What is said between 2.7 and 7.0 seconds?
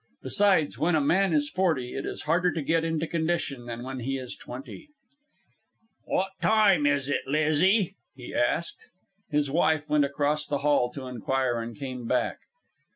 into condition than when he is twenty. "What time